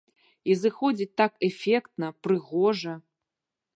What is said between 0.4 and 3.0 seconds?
І зыходзіць так эфектна, прыгожа.